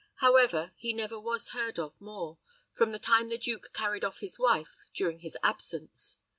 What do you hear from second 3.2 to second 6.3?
the duke carried off his wife, during his absence.